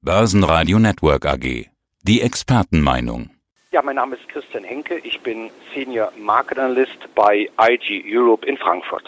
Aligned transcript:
Börsenradio 0.00 0.78
Network 0.78 1.26
AG. 1.26 1.66
Die 2.04 2.20
Expertenmeinung. 2.20 3.30
Ja, 3.72 3.82
mein 3.82 3.96
Name 3.96 4.14
ist 4.14 4.28
Christian 4.28 4.62
Henke. 4.62 4.98
Ich 4.98 5.20
bin 5.22 5.50
Senior 5.74 6.12
Market 6.16 6.56
Analyst 6.56 6.96
bei 7.16 7.50
IG 7.60 8.04
Europe 8.06 8.46
in 8.46 8.56
Frankfurt. 8.58 9.02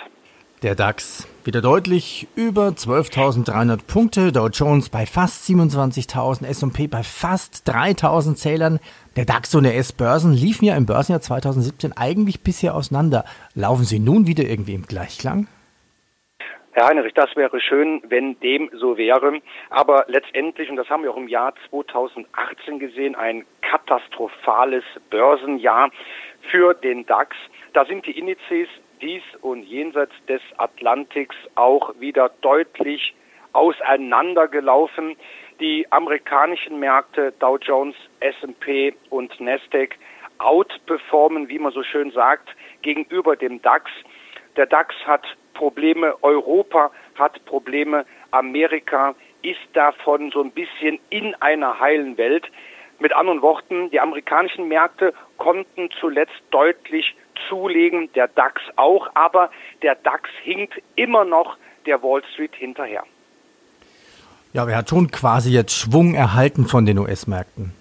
Der 0.63 0.75
DAX 0.75 1.29
wieder 1.45 1.63
deutlich 1.63 2.27
über 2.35 2.71
12.300 2.71 3.85
Punkte, 3.87 4.33
Dow 4.33 4.49
Jones 4.49 4.89
bei 4.89 5.07
fast 5.07 5.49
27.000, 5.49 6.45
S&P 6.45 6.89
bei 6.89 7.05
fast 7.05 7.71
3.000 7.71 8.35
Zählern. 8.35 8.81
Der 9.15 9.27
DAX 9.27 9.55
und 9.55 9.63
der 9.63 9.77
S-Börsen 9.77 10.33
liefen 10.33 10.65
ja 10.65 10.75
im 10.75 10.87
Börsenjahr 10.87 11.21
2017 11.21 11.93
eigentlich 11.93 12.41
bisher 12.41 12.75
auseinander. 12.75 13.25
Laufen 13.55 13.85
sie 13.85 14.01
nun 14.01 14.27
wieder 14.27 14.43
irgendwie 14.43 14.75
im 14.75 14.87
Gleichklang? 14.87 15.47
Herr 16.81 16.89
Heinrich, 16.89 17.13
das 17.13 17.37
wäre 17.37 17.61
schön, 17.61 18.01
wenn 18.09 18.41
dem 18.41 18.71
so 18.73 18.97
wäre. 18.97 19.43
Aber 19.69 20.07
letztendlich, 20.09 20.71
und 20.71 20.77
das 20.77 20.89
haben 20.89 21.03
wir 21.03 21.11
auch 21.11 21.19
im 21.19 21.29
Jahr 21.29 21.53
2018 21.69 22.79
gesehen, 22.79 23.15
ein 23.15 23.45
katastrophales 23.61 24.83
Börsenjahr 25.11 25.91
für 26.51 26.73
den 26.73 27.05
DAX. 27.05 27.37
Da 27.75 27.85
sind 27.85 28.07
die 28.07 28.19
Indizes 28.19 28.67
dies 29.03 29.23
und 29.43 29.65
jenseits 29.65 30.15
des 30.27 30.41
Atlantiks 30.57 31.37
auch 31.55 31.93
wieder 32.01 32.31
deutlich 32.41 33.15
auseinandergelaufen. 33.53 35.17
Die 35.61 35.87
amerikanischen 35.93 36.81
Märkte 36.81 37.35
Dow 37.41 37.59
Jones, 37.59 37.95
S&P 38.21 38.95
und 39.11 39.39
Nasdaq 39.39 39.97
outperformen, 40.39 41.51
wie 41.51 41.59
man 41.59 41.73
so 41.73 41.83
schön 41.83 42.11
sagt, 42.11 42.49
gegenüber 42.81 43.37
dem 43.37 43.61
DAX. 43.61 43.91
Der 44.57 44.67
DAX 44.67 44.95
hat 45.07 45.23
Probleme, 45.55 46.15
Europa 46.23 46.91
hat 47.17 47.45
Probleme, 47.45 48.05
Amerika 48.31 49.15
ist 49.43 49.59
davon 49.73 50.31
so 50.31 50.43
ein 50.43 50.51
bisschen 50.51 50.99
in 51.11 51.35
einer 51.41 51.81
heilen 51.81 52.17
Welt. 52.19 52.45
Mit 52.99 53.15
anderen 53.15 53.41
Worten, 53.43 53.91
die 53.91 54.01
amerikanischen 54.01 54.69
Märkte 54.69 55.15
konnten 55.39 55.89
zuletzt 55.99 56.43
deutlich 56.51 57.15
zulegen, 57.49 58.13
der 58.15 58.29
DAX 58.29 58.61
auch, 58.77 59.09
aber 59.15 59.51
der 59.83 59.95
DAX 59.95 60.29
hinkt 60.43 60.83
immer 60.97 61.25
noch 61.25 61.57
der 61.87 62.03
Wall 62.03 62.23
Street 62.33 62.55
hinterher. 62.55 63.05
Ja, 64.53 64.63
aber 64.63 64.73
er 64.73 64.79
hat 64.79 64.91
schon 64.91 65.11
quasi 65.11 65.53
jetzt 65.53 65.73
Schwung 65.73 66.15
erhalten 66.15 66.67
von 66.67 66.85
den 66.85 66.99
US-Märkten. 66.99 67.73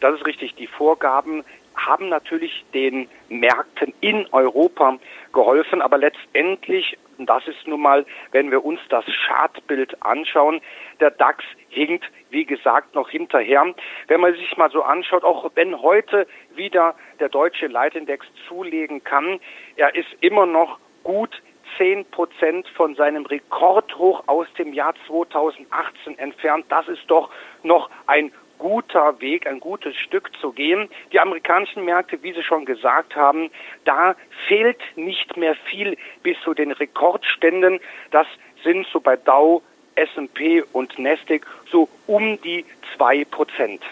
Das 0.00 0.14
ist 0.14 0.26
richtig. 0.26 0.54
Die 0.54 0.66
Vorgaben 0.66 1.44
haben 1.76 2.08
natürlich 2.08 2.64
den 2.74 3.08
Märkten 3.28 3.94
in 4.00 4.26
Europa 4.32 4.98
geholfen, 5.32 5.80
aber 5.80 5.98
letztendlich, 5.98 6.98
das 7.18 7.46
ist 7.46 7.66
nun 7.66 7.80
mal, 7.80 8.04
wenn 8.32 8.50
wir 8.50 8.64
uns 8.64 8.80
das 8.88 9.04
Chartbild 9.26 10.02
anschauen, 10.02 10.60
der 11.00 11.10
DAX 11.12 11.44
hinkt, 11.68 12.04
wie 12.30 12.44
gesagt, 12.44 12.94
noch 12.94 13.10
hinterher. 13.10 13.74
Wenn 14.08 14.20
man 14.20 14.34
sich 14.34 14.56
mal 14.56 14.70
so 14.70 14.82
anschaut, 14.82 15.24
auch 15.24 15.50
wenn 15.54 15.80
heute 15.80 16.26
wieder 16.54 16.94
der 17.20 17.28
deutsche 17.28 17.68
Leitindex 17.68 18.26
zulegen 18.48 19.04
kann, 19.04 19.40
er 19.76 19.94
ist 19.94 20.08
immer 20.20 20.46
noch 20.46 20.78
gut 21.04 21.42
10 21.76 22.06
Prozent 22.06 22.68
von 22.70 22.94
seinem 22.96 23.26
Rekordhoch 23.26 24.24
aus 24.26 24.46
dem 24.58 24.72
Jahr 24.72 24.94
2018 25.06 26.18
entfernt. 26.18 26.66
Das 26.68 26.88
ist 26.88 27.02
doch 27.08 27.30
noch 27.62 27.90
ein 28.06 28.32
guter 28.58 29.20
Weg, 29.20 29.46
ein 29.46 29.60
gutes 29.60 29.96
Stück 29.96 30.30
zu 30.40 30.52
gehen. 30.52 30.88
Die 31.12 31.20
amerikanischen 31.20 31.84
Märkte, 31.84 32.22
wie 32.22 32.32
Sie 32.32 32.42
schon 32.42 32.64
gesagt 32.64 33.16
haben, 33.16 33.50
da 33.84 34.16
fehlt 34.46 34.80
nicht 34.96 35.36
mehr 35.36 35.54
viel 35.54 35.96
bis 36.22 36.36
zu 36.44 36.54
den 36.54 36.72
Rekordständen. 36.72 37.80
Das 38.10 38.26
sind 38.64 38.86
so 38.92 39.00
bei 39.00 39.16
Dow, 39.16 39.62
S&P 39.94 40.62
und 40.72 40.98
Nasdaq 40.98 41.46
so 41.70 41.88
um 42.06 42.40
die 42.42 42.64
zwei 42.96 43.24
Prozent. 43.24 43.82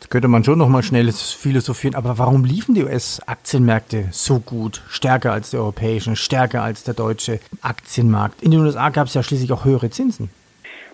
Jetzt 0.00 0.10
könnte 0.10 0.28
man 0.28 0.44
schon 0.44 0.58
noch 0.58 0.68
mal 0.68 0.84
schnell 0.84 1.10
philosophieren, 1.12 1.96
aber 1.96 2.18
warum 2.18 2.44
liefen 2.44 2.74
die 2.74 2.84
US-Aktienmärkte 2.84 4.08
so 4.12 4.38
gut, 4.38 4.80
stärker 4.88 5.32
als 5.32 5.50
die 5.50 5.56
europäischen, 5.56 6.14
stärker 6.14 6.62
als 6.62 6.84
der 6.84 6.94
deutsche 6.94 7.40
Aktienmarkt? 7.62 8.40
In 8.40 8.52
den 8.52 8.60
USA 8.60 8.90
gab 8.90 9.08
es 9.08 9.14
ja 9.14 9.24
schließlich 9.24 9.52
auch 9.52 9.64
höhere 9.64 9.90
Zinsen. 9.90 10.30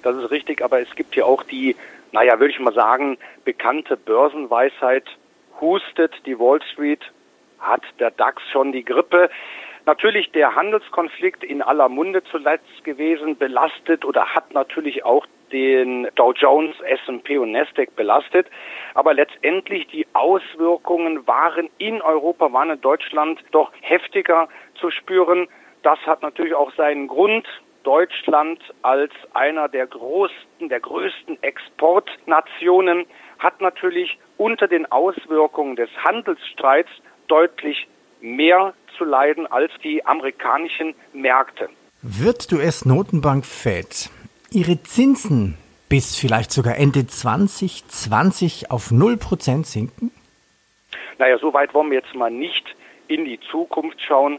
Das 0.02 0.16
ist 0.16 0.30
richtig, 0.30 0.62
aber 0.62 0.80
es 0.80 0.94
gibt 0.96 1.16
ja 1.16 1.24
auch 1.24 1.42
die 1.42 1.76
naja, 2.14 2.38
würde 2.38 2.54
ich 2.54 2.60
mal 2.60 2.72
sagen, 2.72 3.18
bekannte 3.44 3.96
Börsenweisheit 3.96 5.04
hustet 5.60 6.14
die 6.26 6.38
Wall 6.38 6.60
Street, 6.72 7.00
hat 7.58 7.82
der 7.98 8.12
DAX 8.12 8.40
schon 8.52 8.70
die 8.70 8.84
Grippe. 8.84 9.30
Natürlich 9.84 10.30
der 10.30 10.54
Handelskonflikt 10.54 11.42
in 11.42 11.60
aller 11.60 11.88
Munde 11.88 12.22
zuletzt 12.30 12.84
gewesen, 12.84 13.36
belastet 13.36 14.04
oder 14.04 14.32
hat 14.32 14.54
natürlich 14.54 15.04
auch 15.04 15.26
den 15.50 16.06
Dow 16.14 16.32
Jones, 16.32 16.76
S&P 16.82 17.36
und 17.36 17.50
Nasdaq 17.50 17.96
belastet. 17.96 18.46
Aber 18.94 19.12
letztendlich 19.12 19.88
die 19.88 20.06
Auswirkungen 20.12 21.26
waren 21.26 21.68
in 21.78 22.00
Europa, 22.00 22.52
waren 22.52 22.70
in 22.70 22.80
Deutschland 22.80 23.40
doch 23.50 23.72
heftiger 23.80 24.48
zu 24.76 24.92
spüren. 24.92 25.48
Das 25.82 25.98
hat 26.06 26.22
natürlich 26.22 26.54
auch 26.54 26.72
seinen 26.76 27.08
Grund. 27.08 27.44
Deutschland 27.84 28.60
als 28.82 29.12
einer 29.32 29.68
der 29.68 29.86
größten, 29.86 30.68
der 30.68 30.80
größten 30.80 31.42
Exportnationen 31.42 33.06
hat 33.38 33.60
natürlich 33.60 34.18
unter 34.36 34.66
den 34.66 34.90
Auswirkungen 34.90 35.76
des 35.76 35.90
Handelsstreits 36.02 36.90
deutlich 37.28 37.86
mehr 38.20 38.74
zu 38.96 39.04
leiden 39.04 39.46
als 39.46 39.70
die 39.82 40.04
amerikanischen 40.04 40.94
Märkte. 41.12 41.68
Wird 42.02 42.52
US-Notenbank 42.52 43.46
Fed 43.46 44.10
ihre 44.50 44.82
Zinsen 44.82 45.56
bis 45.88 46.16
vielleicht 46.16 46.52
sogar 46.52 46.76
Ende 46.76 47.06
2020 47.06 48.70
auf 48.70 48.90
0% 48.90 49.64
sinken? 49.64 50.10
Naja, 51.18 51.38
so 51.38 51.52
weit 51.54 51.74
wollen 51.74 51.90
wir 51.90 51.98
jetzt 51.98 52.14
mal 52.14 52.30
nicht 52.30 52.74
in 53.08 53.24
die 53.24 53.38
Zukunft 53.50 54.00
schauen. 54.00 54.38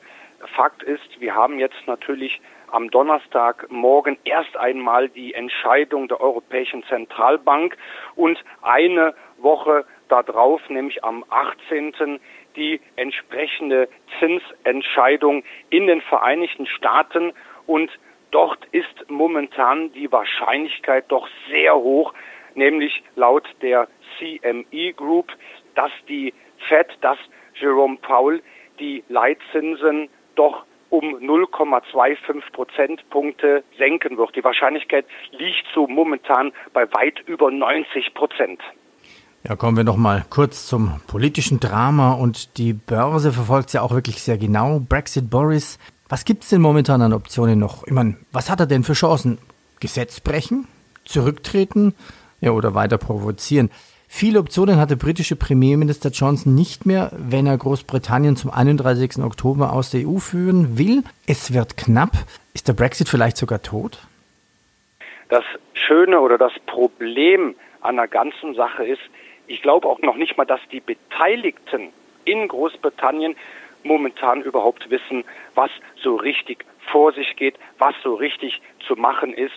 Fakt 0.56 0.84
ist, 0.84 1.20
wir 1.20 1.34
haben 1.34 1.60
jetzt 1.60 1.88
natürlich 1.88 2.42
am 2.72 2.90
Donnerstagmorgen 2.90 4.18
erst 4.24 4.58
einmal 4.58 5.10
die 5.10 5.34
Entscheidung 5.34 6.08
der 6.08 6.22
Europäischen 6.22 6.84
Zentralbank 6.86 7.78
und 8.16 8.44
eine 8.62 9.14
Woche 9.38 9.86
darauf, 10.08 10.62
nämlich 10.70 11.04
am 11.04 11.24
18. 11.30 12.20
die 12.56 12.80
entsprechende 12.96 13.90
Zinsentscheidung 14.20 15.44
in 15.70 15.88
den 15.88 16.02
Vereinigten 16.02 16.68
Staaten 16.68 17.34
und 17.66 17.92
dort 18.32 18.66
ist 18.72 19.10
momentan 19.10 19.92
die 19.94 20.12
Wahrscheinlichkeit 20.12 21.06
doch 21.10 21.28
sehr 21.50 21.76
hoch, 21.76 22.14
nämlich 22.54 23.04
laut 23.16 23.48
der 23.62 23.88
CME 24.18 24.94
Group, 24.94 25.32
dass 25.76 25.92
die 26.08 26.34
Fed, 26.68 26.88
dass 27.02 27.18
Jerome 27.56 27.98
Powell 27.98 28.42
die 28.80 29.04
Leitzinsen 29.10 30.10
doch 30.36 30.66
um 30.96 31.18
0,25 31.18 32.52
Prozentpunkte 32.54 33.64
senken 33.78 34.18
wird. 34.18 34.36
Die 34.36 34.44
Wahrscheinlichkeit 34.44 35.06
liegt 35.32 35.66
so 35.74 35.88
momentan 35.88 36.54
bei 36.74 36.92
weit 36.94 37.20
über 37.28 37.52
90 37.52 38.14
Prozent. 38.14 38.62
Ja, 39.48 39.56
kommen 39.56 39.78
wir 39.78 39.84
noch 39.84 39.98
mal 39.98 40.26
kurz 40.30 40.66
zum 40.66 41.02
politischen 41.06 41.60
Drama 41.60 42.14
und 42.14 42.58
die 42.58 42.74
Börse 42.74 43.32
verfolgt 43.32 43.68
es 43.68 43.74
ja 43.74 43.82
auch 43.82 43.92
wirklich 43.92 44.22
sehr 44.22 44.38
genau. 44.38 44.80
Brexit 44.80 45.30
Boris, 45.30 45.78
was 46.10 46.26
gibt 46.26 46.44
es 46.44 46.50
denn 46.50 46.62
momentan 46.62 47.02
an 47.02 47.14
Optionen 47.14 47.60
noch? 47.60 47.86
Ich 47.86 47.94
meine, 47.94 48.18
was 48.32 48.50
hat 48.50 48.60
er 48.60 48.66
denn 48.66 48.84
für 48.84 48.94
Chancen? 48.94 49.38
Gesetz 49.80 50.20
brechen? 50.20 50.68
Zurücktreten? 51.04 51.94
Ja, 52.42 52.52
oder 52.52 52.74
weiter 52.74 52.98
provozieren? 52.98 53.70
Viele 54.08 54.40
Optionen 54.40 54.80
hat 54.80 54.92
der 54.92 54.96
britische 54.96 55.36
Premierminister 55.36 56.10
Johnson 56.10 56.56
nicht 56.56 56.86
mehr, 56.86 57.12
wenn 57.14 57.48
er 57.48 57.58
Großbritannien 57.58 58.36
zum 58.36 58.52
31. 58.52 59.18
Oktober 59.24 59.74
aus 59.74 59.90
der 59.92 60.08
EU 60.08 60.18
führen 60.20 60.78
will. 60.78 61.04
Es 61.28 61.54
wird 61.54 61.76
knapp. 61.76 62.12
Ist 62.54 62.68
der 62.68 62.74
Brexit 62.74 63.10
vielleicht 63.10 63.38
sogar 63.38 63.62
tot? 63.62 64.00
Das 65.30 65.44
Schöne 65.74 66.20
oder 66.22 66.38
das 66.38 66.54
Problem 66.66 67.56
an 67.82 67.98
der 67.98 68.08
ganzen 68.08 68.56
Sache 68.56 68.86
ist, 68.86 69.02
ich 69.48 69.62
glaube 69.62 69.88
auch 69.88 70.00
noch 70.00 70.16
nicht 70.16 70.38
mal, 70.38 70.46
dass 70.46 70.62
die 70.72 70.80
Beteiligten 70.80 71.90
in 72.26 72.48
Großbritannien 72.48 73.36
momentan 73.84 74.42
überhaupt 74.42 74.90
wissen, 74.90 75.24
was 75.54 75.70
so 76.02 76.16
richtig 76.16 76.66
vor 76.92 77.14
sich 77.14 77.36
geht, 77.36 77.56
was 77.78 77.94
so 78.04 78.16
richtig 78.16 78.62
zu 78.88 78.96
machen 78.96 79.34
ist. 79.34 79.54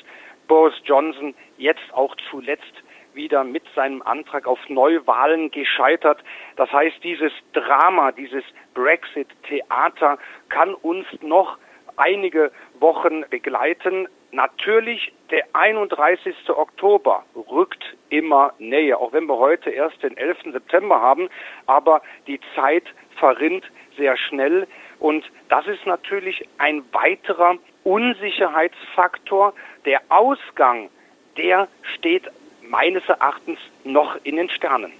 Boris 0.47 0.75
Johnson 0.85 1.35
jetzt 1.57 1.93
auch 1.93 2.15
zuletzt 2.31 2.73
wieder 3.19 3.45
mit 3.45 3.65
seinem 3.75 4.01
Antrag 4.01 4.47
auf 4.47 4.59
Neuwahlen 4.71 5.51
gescheitert. 5.51 6.25
Das 6.57 6.73
heißt, 6.73 7.05
dieses 7.05 7.33
Drama, 7.53 8.13
dieses 8.13 8.45
Brexit-Theater 8.73 10.17
kann 10.49 10.73
uns 10.73 11.05
noch 11.21 11.59
einige 11.99 12.51
Wochen 12.81 13.25
begleiten. 13.29 14.09
Natürlich, 14.31 15.13
der 15.31 15.45
31. 15.53 16.35
Oktober 16.49 17.25
rückt 17.51 17.85
immer 18.09 18.55
näher, 18.59 18.99
auch 18.99 19.13
wenn 19.13 19.27
wir 19.27 19.37
heute 19.37 19.71
erst 19.71 20.03
den 20.03 20.17
11. 20.17 20.53
September 20.53 21.01
haben, 21.01 21.29
aber 21.67 22.01
die 22.27 22.41
Zeit 22.55 22.85
verrinnt 23.19 23.65
sehr 23.97 24.17
schnell 24.17 24.67
und 25.01 25.25
das 25.49 25.67
ist 25.67 25.85
natürlich 25.87 26.49
ein 26.59 26.85
weiterer 26.93 27.57
Unsicherheitsfaktor. 27.85 29.55
Der 29.85 30.03
Ausgang 30.09 30.91
der 31.39 31.69
steht 31.95 32.25
meines 32.69 33.09
Erachtens 33.09 33.59
noch 33.85 34.17
in 34.25 34.37
den 34.37 34.51
Sternen. 34.51 34.93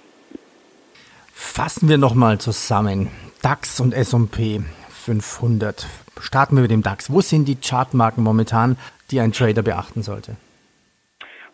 Fassen 1.33 1.89
wir 1.89 1.97
nochmal 1.97 2.39
zusammen. 2.39 3.11
DAX 3.41 3.79
und 3.79 3.93
S&P 3.93 4.61
500. 4.89 5.87
Starten 6.19 6.55
wir 6.55 6.63
mit 6.63 6.71
dem 6.71 6.83
DAX. 6.83 7.09
Wo 7.11 7.21
sind 7.21 7.47
die 7.47 7.55
Chartmarken 7.55 8.21
momentan, 8.23 8.77
die 9.11 9.21
ein 9.21 9.31
Trader 9.31 9.61
beachten 9.61 10.03
sollte? 10.03 10.35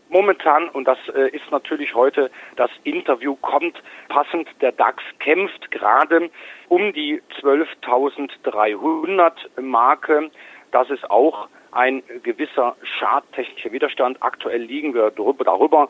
Momentan, 0.09 0.69
und 0.69 0.87
das 0.87 0.97
äh, 1.13 1.29
ist 1.35 1.51
natürlich 1.51 1.93
heute, 1.93 2.31
das 2.55 2.71
Interview 2.83 3.35
kommt 3.35 3.75
passend, 4.07 4.47
der 4.61 4.71
DAX 4.71 5.03
kämpft 5.19 5.69
gerade 5.71 6.29
um 6.69 6.93
die 6.93 7.21
12.300 7.41 9.61
Marke. 9.61 10.31
Das 10.75 10.89
ist 10.89 11.09
auch 11.09 11.47
ein 11.71 12.03
gewisser 12.23 12.75
charttechnischer 12.99 13.71
Widerstand. 13.71 14.17
Aktuell 14.19 14.61
liegen 14.61 14.93
wir 14.93 15.09
darüber. 15.09 15.87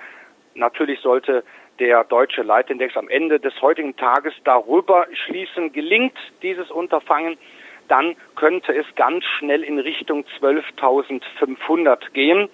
Natürlich 0.54 1.00
sollte 1.00 1.44
der 1.80 2.04
deutsche 2.04 2.44
Leitindex 2.44 2.96
am 2.96 3.10
Ende 3.10 3.40
des 3.40 3.60
heutigen 3.64 3.96
Tages 3.96 4.36
darüber 4.44 5.08
schließen. 5.12 5.74
Gelingt 5.74 6.14
dieses 6.44 6.70
Unterfangen, 6.70 7.40
dann 7.88 8.16
könnte 8.36 8.76
es 8.76 8.86
ganz 8.96 9.26
schnell 9.40 9.64
in 9.64 9.80
Richtung 9.80 10.24
12.500 10.40 12.12
gehen. 12.12 12.48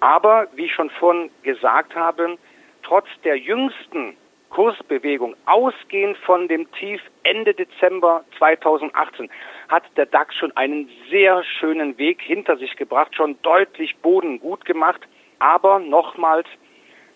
Aber, 0.00 0.46
wie 0.54 0.64
ich 0.64 0.72
schon 0.72 0.88
vorhin 0.88 1.30
gesagt 1.42 1.94
habe, 1.94 2.38
trotz 2.82 3.08
der 3.24 3.36
jüngsten 3.36 4.16
Kursbewegung, 4.50 5.36
ausgehend 5.46 6.16
von 6.18 6.48
dem 6.48 6.70
Tief 6.72 7.00
Ende 7.22 7.54
Dezember 7.54 8.24
2018, 8.38 9.30
hat 9.68 9.84
der 9.96 10.06
DAX 10.06 10.34
schon 10.34 10.56
einen 10.56 10.90
sehr 11.10 11.44
schönen 11.44 11.98
Weg 11.98 12.22
hinter 12.22 12.56
sich 12.56 12.76
gebracht, 12.76 13.14
schon 13.14 13.40
deutlich 13.42 13.96
Boden 13.98 14.40
gut 14.40 14.64
gemacht. 14.64 15.00
Aber 15.38 15.78
nochmals, 15.78 16.48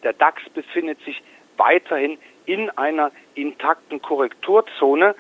der 0.02 0.12
DAX 0.12 0.42
befindet 0.50 1.00
sich 1.04 1.22
weiterhin 1.56 2.18
in 2.46 2.70
einer 2.70 3.10
intakten 3.34 4.02
Korrekturzone 4.02 5.14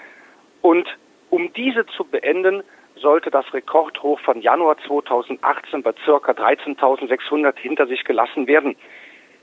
und 0.60 0.88
um 1.30 1.52
diese 1.54 1.86
zu 1.86 2.04
beenden, 2.04 2.62
sollte 2.96 3.30
das 3.30 3.52
Rekordhoch 3.54 4.20
von 4.20 4.40
Januar 4.42 4.76
2018 4.86 5.82
bei 5.82 5.94
circa 6.04 6.32
13.600 6.32 7.58
hinter 7.58 7.86
sich 7.86 8.04
gelassen 8.04 8.46
werden. 8.46 8.76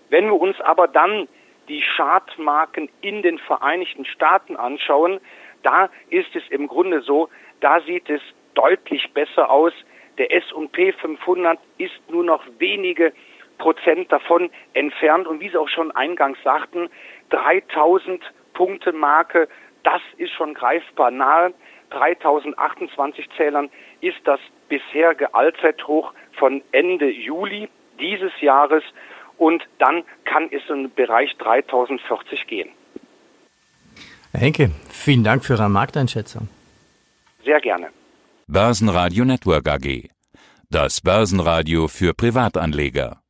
Wenn 0.10 0.26
wir 0.26 0.40
uns 0.40 0.60
aber 0.62 0.88
dann 0.88 1.28
die 1.70 1.84
Chartmarken 1.96 2.90
in 3.02 3.22
den 3.22 3.38
Vereinigten 3.38 4.06
Staaten 4.06 4.58
anschauen, 4.58 5.22
da 5.64 5.90
ist 6.10 6.36
es 6.36 6.44
im 6.50 6.68
Grunde 6.68 7.02
so, 7.02 7.30
da 7.62 7.80
sieht 7.82 8.10
es 8.10 8.22
deutlich 8.56 9.12
besser 9.14 9.50
aus. 9.50 9.74
Der 10.18 10.34
S&P 10.34 10.92
500 10.94 11.60
ist 11.78 11.94
nur 12.10 12.24
noch 12.24 12.44
wenige 12.58 13.14
Prozent 13.58 14.12
davon 14.12 14.50
entfernt 14.74 15.28
und 15.28 15.40
wie 15.40 15.50
Sie 15.50 15.58
auch 15.58 15.70
schon 15.70 15.92
eingangs 15.92 16.38
sagten, 16.44 16.90
3000 17.30 18.22
Punkte 18.54 18.92
Marke, 18.92 19.48
das 19.84 20.02
ist 20.18 20.32
schon 20.34 20.54
greifbar 20.54 21.12
nahe. 21.12 21.54
3028 21.92 23.30
Zählern 23.38 23.70
ist 24.02 24.20
das 24.26 24.40
bisherige 24.68 25.34
Allzeithoch 25.34 26.14
von 26.34 26.62
Ende 26.72 27.10
Juli 27.10 27.70
dieses 28.00 28.32
Jahres 28.42 28.84
und 29.40 29.64
dann 29.80 30.04
kann 30.26 30.50
es 30.52 30.62
in 30.70 30.84
den 30.84 30.94
Bereich 30.94 31.36
3040 31.38 32.46
gehen. 32.46 32.70
Herr 34.32 34.42
Henke, 34.42 34.72
vielen 34.90 35.24
Dank 35.24 35.44
für 35.44 35.54
Ihre 35.54 35.70
Markteinschätzung. 35.70 36.48
Sehr 37.44 37.60
gerne. 37.60 37.88
Börsenradio 38.48 39.26
Network 39.26 39.68
AG. 39.68 40.10
Das 40.70 41.02
Börsenradio 41.02 41.88
für 41.88 42.14
Privatanleger. 42.14 43.22